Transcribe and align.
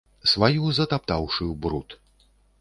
Сваю 0.31 0.71
затаптаўшы 0.77 1.43
ў 1.51 1.53
бруд. 1.67 1.89